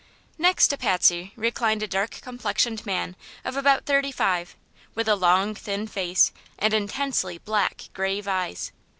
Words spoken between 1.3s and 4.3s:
reclined a dark complexioned man of about thirty